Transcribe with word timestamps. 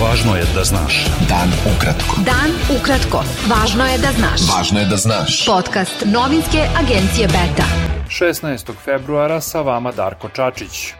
Važno 0.00 0.32
je 0.36 0.44
da 0.54 0.62
znaš. 0.64 0.94
Dan 1.28 1.50
ukratko. 1.68 2.22
Dan 2.24 2.54
ukratko. 2.72 3.20
Važno 3.50 3.84
je 3.84 3.98
da 4.00 4.12
znaš. 4.16 4.46
Važno 4.48 4.80
je 4.80 4.86
da 4.88 4.96
znaš. 4.96 5.34
Podcast 5.46 6.06
novinske 6.08 6.62
agencije 6.80 7.26
Beta. 7.28 7.66
16. 8.08 8.72
februara 8.84 9.40
sa 9.44 9.60
vama 9.60 9.92
Darko 9.92 10.28
Čačić. 10.28 10.94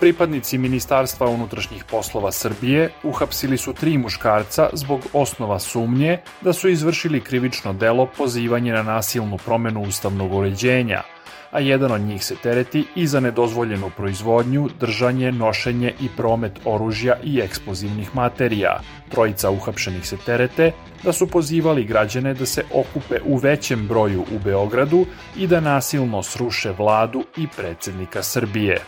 Pripadnici 0.00 0.58
Ministarstva 0.58 1.28
unutrašnjih 1.28 1.84
poslova 1.84 2.32
Srbije 2.32 2.90
uhapsili 3.02 3.58
su 3.58 3.72
tri 3.72 3.98
muškarca 3.98 4.70
zbog 4.72 5.00
osnova 5.12 5.58
sumnje 5.58 6.18
da 6.40 6.52
su 6.52 6.68
izvršili 6.68 7.20
krivično 7.20 7.72
delo 7.72 8.06
pozivanje 8.06 8.72
na 8.72 8.82
nasilnu 8.82 9.36
promenu 9.36 9.82
ustavnog 9.82 10.34
uređenja, 10.34 11.02
a 11.50 11.60
jedan 11.60 11.92
od 11.92 12.00
njih 12.00 12.24
se 12.24 12.36
tereti 12.36 12.84
i 12.94 13.06
za 13.06 13.20
nedozvoljenu 13.20 13.90
proizvodnju, 13.96 14.68
držanje, 14.80 15.32
nošenje 15.32 15.94
i 16.00 16.08
promet 16.16 16.52
oružja 16.64 17.14
i 17.24 17.40
eksplozivnih 17.40 18.14
materija. 18.14 18.80
Trojica 19.08 19.50
uhapšenih 19.50 20.06
se 20.06 20.16
terete 20.16 20.72
da 21.02 21.12
su 21.12 21.26
pozivali 21.26 21.84
građane 21.84 22.34
da 22.34 22.46
se 22.46 22.64
okupe 22.74 23.20
u 23.24 23.36
većem 23.36 23.88
broju 23.88 24.20
u 24.20 24.38
Beogradu 24.44 25.06
i 25.36 25.46
da 25.46 25.60
nasilno 25.60 26.22
sruše 26.22 26.72
vladu 26.78 27.24
i 27.36 27.46
predsednika 27.56 28.22
Srbije. 28.22 28.80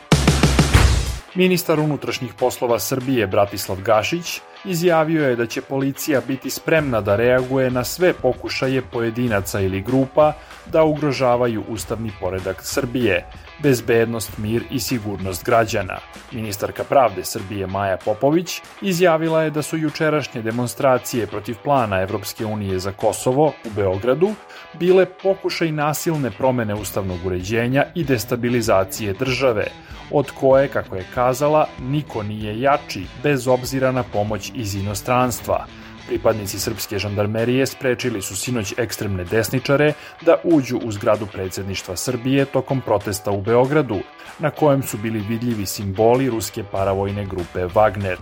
Ministar 1.35 1.81
unutrašnjih 1.81 2.35
poslova 2.39 2.79
Srbije 2.79 3.27
Bratislav 3.27 3.79
Gašić 3.81 4.41
izjavio 4.65 5.29
je 5.29 5.37
da 5.37 5.47
će 5.47 5.61
policija 5.61 6.21
biti 6.29 6.51
spremna 6.51 7.01
da 7.01 7.17
reaguje 7.17 7.71
na 7.71 7.85
sve 7.85 8.13
pokušaje 8.13 8.83
pojedinaca 8.83 9.61
ili 9.61 9.83
grupa 9.83 10.33
da 10.67 10.83
ugrožavaju 10.83 11.65
ustavni 11.69 12.13
poredak 12.21 12.57
Srbije, 12.63 13.27
bezbednost, 13.63 14.39
mir 14.39 14.63
i 14.71 14.81
sigurnost 14.81 15.45
građana. 15.45 15.99
Ministarka 16.33 16.85
pravde 16.85 17.25
Srbije 17.25 17.67
Maja 17.67 17.97
Popović 17.97 18.61
izjavila 18.83 19.43
je 19.43 19.51
da 19.51 19.63
su 19.63 19.77
jučerašnje 19.77 20.43
demonstracije 20.43 21.27
protiv 21.27 21.57
plana 21.65 22.01
Evropske 22.01 22.47
unije 22.47 22.79
za 22.79 22.93
Kosovo 22.93 23.47
u 23.47 23.71
Beogradu 23.77 24.35
bile 24.79 25.07
pokušaj 25.23 25.73
nasilne 25.73 26.31
promene 26.31 26.75
ustavnog 26.75 27.27
uređenja 27.27 27.85
i 27.95 28.05
destabilizacije 28.05 29.13
države, 29.13 29.67
od 30.13 30.31
koje, 30.31 30.69
kako 30.69 30.97
je 30.97 31.07
kazala, 31.15 31.67
niko 31.81 32.23
nije 32.23 32.61
jači 32.61 33.03
bez 33.23 33.49
obzira 33.49 33.93
na 33.93 34.03
pomoć 34.03 34.53
iz 34.55 34.75
inostranstva. 34.75 35.67
Pripadnici 36.09 36.59
srpske 36.59 36.99
žandarmerije 36.99 37.67
sprečili 37.67 38.23
su 38.23 38.37
sinoć 38.37 38.75
ekstremne 38.77 39.25
desničare 39.25 39.93
da 40.27 40.37
uđu 40.45 40.79
u 40.85 40.93
zgradu 40.93 41.27
predsedništva 41.27 41.97
Srbije 41.97 42.45
tokom 42.45 42.81
protesta 42.81 43.31
u 43.31 43.41
Beogradu, 43.41 43.99
na 44.39 44.51
kojem 44.51 44.83
su 44.83 44.99
bili 44.99 45.25
vidljivi 45.29 45.67
simboli 45.67 46.31
ruske 46.31 46.65
paravojne 46.73 47.27
grupe 47.27 47.65
Wagner. 47.65 48.17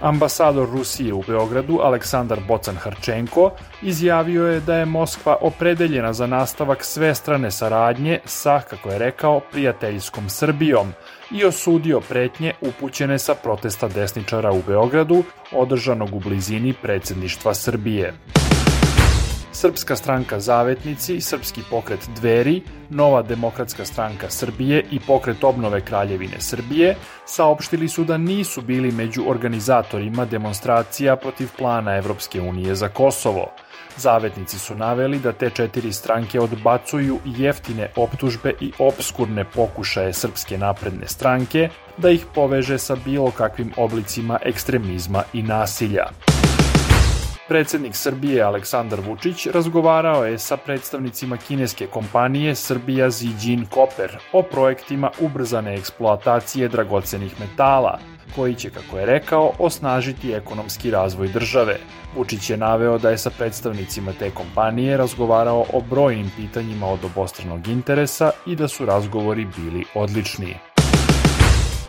Ambasador 0.00 0.68
Rusije 0.70 1.14
u 1.14 1.22
Beogradu 1.26 1.78
Aleksandar 1.82 2.38
Bocan 2.48 2.76
Harčenko 2.76 3.50
izjavio 3.82 4.46
je 4.46 4.60
da 4.60 4.76
je 4.76 4.84
Moskva 4.84 5.36
opredeljena 5.40 6.12
za 6.12 6.26
nastavak 6.26 6.84
svestrane 6.84 7.50
saradnje 7.50 8.20
sa, 8.24 8.60
kako 8.60 8.90
je 8.90 8.98
rekao, 8.98 9.40
prijateljskom 9.40 10.28
Srbijom 10.28 10.92
i 11.30 11.44
osudio 11.44 12.00
pretnje 12.00 12.52
upućene 12.60 13.18
sa 13.18 13.34
protesta 13.34 13.88
desničara 13.88 14.52
u 14.52 14.62
Beogradu 14.66 15.22
održanog 15.52 16.14
u 16.14 16.20
blizini 16.20 16.74
predsedništva 16.82 17.54
Srbije. 17.54 18.14
Srpska 19.52 19.96
stranka 19.96 20.40
Zavetnici, 20.40 21.20
Srpski 21.20 21.60
pokret 21.70 22.08
Dveri, 22.16 22.62
Nova 22.90 23.22
demokratska 23.22 23.84
stranka 23.84 24.30
Srbije 24.30 24.84
i 24.90 25.00
pokret 25.00 25.44
obnove 25.44 25.80
Kraljevine 25.80 26.40
Srbije 26.40 26.96
saopštili 27.26 27.88
su 27.88 28.04
da 28.04 28.18
nisu 28.18 28.60
bili 28.60 28.92
među 28.92 29.24
organizatorima 29.28 30.24
demonstracija 30.24 31.16
protiv 31.16 31.48
plana 31.58 31.96
Evropske 31.96 32.40
unije 32.40 32.74
za 32.74 32.88
Kosovo. 32.88 33.50
Zavetnici 33.96 34.58
su 34.58 34.74
naveli 34.74 35.18
da 35.18 35.32
te 35.32 35.50
četiri 35.50 35.92
stranke 35.92 36.40
odbacuju 36.40 37.18
jeftine 37.24 37.90
optužbe 37.96 38.52
i 38.60 38.72
obskurne 38.78 39.44
pokušaje 39.44 40.12
Srpske 40.12 40.58
napredne 40.58 41.06
stranke 41.06 41.68
da 41.96 42.10
ih 42.10 42.26
poveže 42.34 42.78
sa 42.78 42.96
bilo 43.04 43.30
kakvim 43.30 43.72
oblicima 43.76 44.38
ekstremizma 44.44 45.22
i 45.32 45.42
nasilja. 45.42 46.06
Predsednik 47.48 47.96
Srbije 47.96 48.42
Aleksandar 48.42 49.00
Vučić 49.00 49.46
razgovarao 49.46 50.24
je 50.24 50.38
sa 50.38 50.56
predstavnicima 50.56 51.36
kineske 51.36 51.86
kompanije 51.86 52.54
Srbija 52.54 53.10
Zijin 53.10 53.66
Copper 53.74 54.18
o 54.32 54.42
projektima 54.42 55.10
ubrzane 55.20 55.74
eksploatacije 55.74 56.68
dragocenih 56.68 57.40
metala, 57.40 57.98
koji 58.36 58.54
će, 58.54 58.70
kako 58.70 58.98
je 58.98 59.06
rekao, 59.06 59.52
osnažiti 59.58 60.32
ekonomski 60.32 60.90
razvoj 60.90 61.28
države. 61.28 61.78
Vučić 62.16 62.50
je 62.50 62.56
naveo 62.56 62.98
da 62.98 63.10
je 63.10 63.18
sa 63.18 63.30
predstavnicima 63.30 64.12
te 64.18 64.30
kompanije 64.30 64.96
razgovarao 64.96 65.64
o 65.72 65.80
brojnim 65.90 66.30
pitanjima 66.36 66.86
od 66.86 67.04
obostranog 67.04 67.68
interesa 67.68 68.30
i 68.46 68.56
da 68.56 68.68
su 68.68 68.86
razgovori 68.86 69.46
bili 69.56 69.84
odlični. 69.94 70.67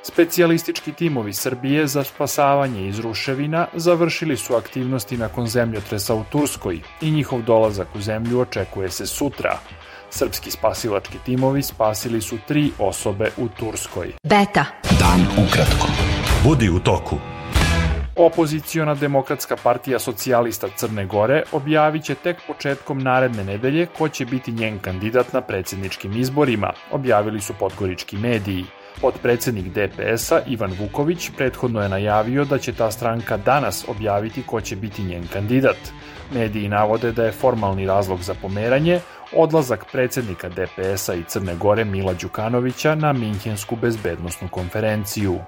Specijalistički 0.04 0.92
timovi 0.92 1.34
Srbije 1.34 1.88
za 1.88 2.04
spasavanje 2.04 2.88
iz 2.88 3.00
ruševina 3.00 3.68
završili 3.74 4.38
su 4.38 4.56
aktivnosti 4.56 5.18
nakon 5.18 5.48
zemljotresa 5.48 6.16
u 6.16 6.24
Turskoj 6.32 6.80
i 7.02 7.12
njihov 7.12 7.42
dolazak 7.42 7.88
u 7.96 8.02
zemlju 8.02 8.40
očekuje 8.40 8.90
se 8.90 9.08
sutra. 9.08 9.60
Srpski 10.10 10.52
spasilački 10.52 11.18
timovi 11.26 11.64
spasili 11.64 12.22
su 12.22 12.38
tri 12.48 12.72
osobe 12.80 13.32
u 13.38 13.48
Turskoj. 13.48 14.12
Beta. 14.24 14.66
Dan 15.00 15.46
ukratko. 15.48 15.88
Budi 16.44 16.70
u 16.70 16.80
toku. 16.80 17.16
Opoziciona 18.16 18.96
demokratska 18.96 19.56
partija 19.64 20.00
socijalista 20.00 20.68
Crne 20.76 21.06
Gore 21.06 21.44
objavit 21.52 22.04
će 22.04 22.16
tek 22.16 22.38
početkom 22.48 23.00
naredne 23.00 23.44
nedelje 23.44 23.86
ko 23.98 24.10
će 24.10 24.26
biti 24.26 24.52
njen 24.52 24.80
kandidat 24.80 25.34
na 25.34 25.42
predsjedničkim 25.42 26.18
izborima, 26.18 26.74
objavili 26.92 27.42
su 27.42 27.54
podgorički 27.60 28.18
mediji. 28.18 28.66
Podpredsednik 29.02 29.66
DPS-a 29.66 30.42
Ivan 30.48 30.74
Vuković 30.80 31.30
prethodno 31.38 31.82
je 31.82 31.90
najavio 31.90 32.46
da 32.46 32.58
će 32.58 32.74
ta 32.74 32.92
stranka 32.92 33.38
danas 33.38 33.86
objaviti 33.88 34.44
ko 34.44 34.62
će 34.62 34.76
biti 34.76 35.04
njen 35.04 35.28
kandidat. 35.34 35.78
Mediji 36.34 36.68
navode 36.68 37.12
da 37.12 37.26
je 37.26 37.32
formalni 37.32 37.88
razlog 37.88 38.22
za 38.22 38.34
pomeranje 38.34 39.00
odlazak 39.34 39.86
predsednika 39.92 40.50
DPS-a 40.50 41.14
i 41.14 41.24
Crne 41.24 41.56
Gore 41.56 41.86
Mila 41.86 42.14
Đukanovića 42.14 42.96
na 42.96 43.14
Minhensku 43.14 43.76
bezbednostnu 43.76 44.48
konferenciju. 44.48 45.40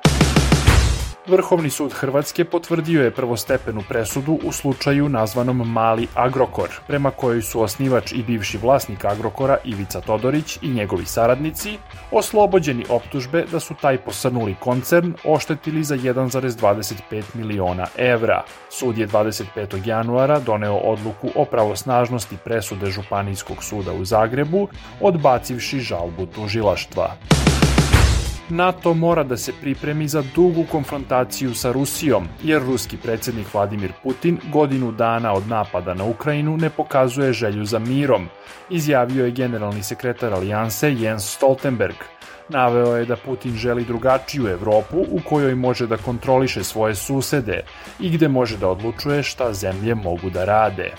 Vrhovni 1.28 1.70
sud 1.70 1.94
Hrvatske 1.94 2.46
potvrdio 2.46 3.04
je 3.04 3.12
prvostepenu 3.12 3.82
presudu 3.90 4.40
u 4.44 4.52
slučaju 4.52 5.10
nazvanom 5.10 5.58
Mali 5.58 6.08
Agrokor, 6.16 6.70
prema 6.88 7.12
kojoj 7.12 7.42
su 7.42 7.62
osnivač 7.62 8.12
i 8.12 8.24
bivši 8.24 8.58
vlasnik 8.58 9.06
Agrokora 9.06 9.58
Ivica 9.64 10.02
Todorić 10.02 10.58
i 10.62 10.70
njegovi 10.70 11.06
saradnici 11.06 11.78
oslobođeni 12.12 12.86
optužbe 12.90 13.46
da 13.52 13.60
su 13.60 13.74
taj 13.82 13.98
posrnuli 13.98 14.56
koncern 14.60 15.14
oštetili 15.24 15.84
za 15.84 15.96
1,25 15.96 17.24
miliona 17.34 17.88
evra. 17.98 18.44
Sud 18.70 18.98
je 18.98 19.08
25. 19.08 19.88
januara 19.88 20.40
doneo 20.40 20.76
odluku 20.76 21.30
o 21.36 21.46
pravosnažnosti 21.46 22.38
presude 22.44 22.92
Županijskog 22.92 23.64
suda 23.64 23.94
u 23.94 24.06
Zagrebu, 24.06 24.68
odbacivši 25.02 25.80
žalbu 25.80 26.26
tužilaštva. 26.26 27.31
NATO 28.52 28.94
mora 28.94 29.24
da 29.24 29.38
se 29.38 29.54
pripremi 29.62 30.08
za 30.08 30.24
dugu 30.36 30.66
konfrontaciju 30.72 31.54
sa 31.54 31.72
Rusijom, 31.72 32.28
jer 32.44 32.62
ruski 32.62 32.98
predsednik 32.98 33.54
Vladimir 33.54 33.92
Putin 34.04 34.38
godinu 34.52 34.92
dana 34.92 35.34
od 35.34 35.48
napada 35.48 35.94
na 35.94 36.04
Ukrajinu 36.04 36.58
ne 36.58 36.70
pokazuje 36.70 37.34
želju 37.34 37.66
za 37.66 37.80
mirom, 37.80 38.28
izjavio 38.70 39.26
je 39.26 39.32
generalni 39.32 39.84
sekretar 39.84 40.34
Alijanse 40.34 40.94
Jens 40.94 41.24
Stoltenberg. 41.24 41.96
Naveo 42.50 42.96
je 42.96 43.06
da 43.06 43.16
Putin 43.16 43.56
želi 43.56 43.86
drugačiju 43.86 44.48
Evropu 44.48 44.98
u 44.98 45.20
kojoj 45.30 45.56
može 45.56 45.88
da 45.88 45.98
kontroliše 45.98 46.64
svoje 46.64 46.96
susede 46.96 47.64
i 48.00 48.10
gde 48.10 48.28
može 48.28 48.58
da 48.58 48.68
odlučuje 48.68 49.24
šta 49.24 49.54
zemlje 49.54 49.96
mogu 49.96 50.30
da 50.30 50.46
rade. 50.46 50.92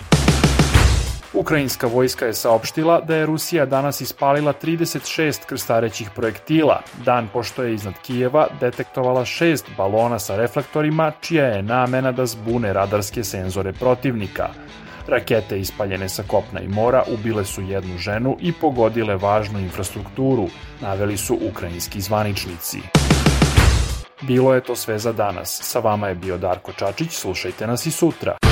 Ukrajinska 1.34 1.86
vojska 1.86 2.26
je 2.26 2.34
saopštila 2.34 3.00
da 3.00 3.16
je 3.16 3.26
Rusija 3.26 3.66
danas 3.66 4.00
ispalila 4.00 4.52
36 4.62 5.46
krstarećih 5.46 6.10
projektila, 6.14 6.80
dan 7.04 7.28
pošto 7.32 7.62
je 7.62 7.74
iznad 7.74 7.94
Kijeva 8.02 8.46
detektovala 8.60 9.24
šest 9.24 9.66
balona 9.76 10.18
sa 10.18 10.36
reflektorima, 10.36 11.12
čija 11.20 11.46
je 11.46 11.62
namena 11.62 12.12
da 12.12 12.26
zbune 12.26 12.72
radarske 12.72 13.24
senzore 13.24 13.72
protivnika. 13.72 14.48
Rakete 15.08 15.60
ispaljene 15.60 16.08
sa 16.08 16.22
kopna 16.28 16.60
i 16.60 16.68
mora 16.68 17.04
ubile 17.12 17.44
su 17.44 17.62
jednu 17.62 17.98
ženu 17.98 18.36
i 18.40 18.52
pogodile 18.52 19.16
važnu 19.16 19.58
infrastrukturu, 19.58 20.48
naveli 20.80 21.16
su 21.16 21.38
ukrajinski 21.50 22.00
zvaničnici. 22.00 22.78
Bilo 24.22 24.54
je 24.54 24.60
to 24.60 24.76
sve 24.76 24.98
za 24.98 25.12
danas. 25.12 25.60
Sa 25.62 25.78
vama 25.78 26.08
je 26.08 26.14
bio 26.14 26.38
Darko 26.38 26.72
Čačić, 26.72 27.12
slušajte 27.12 27.66
nas 27.66 27.86
i 27.86 27.90
sutra. 27.90 28.51